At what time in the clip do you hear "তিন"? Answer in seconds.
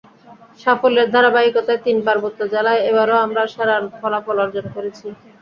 1.85-1.97